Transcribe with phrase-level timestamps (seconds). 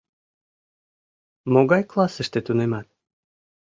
[1.53, 2.87] —Могай классыште тунемат?